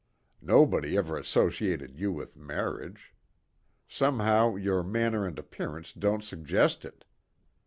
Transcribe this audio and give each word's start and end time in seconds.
Nobody 0.41 0.97
ever 0.97 1.15
associated 1.15 1.99
you 1.99 2.11
with 2.11 2.35
marriage. 2.35 3.13
Somehow 3.87 4.55
your 4.55 4.81
manner 4.81 5.27
and 5.27 5.37
appearance 5.37 5.93
don't 5.93 6.23
suggest 6.23 6.83
it. 6.83 7.05